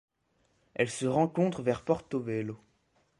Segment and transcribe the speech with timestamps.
[0.73, 2.59] Elle se rencontre vers Porto Velho.